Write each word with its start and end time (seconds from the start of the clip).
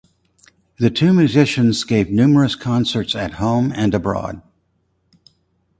The 0.79 0.89
two 0.89 1.13
musicians 1.13 1.83
give 1.83 2.09
numerous 2.09 2.55
concerts 2.55 3.13
at 3.13 3.33
home 3.33 3.71
and 3.75 3.93
abroad. 3.93 4.41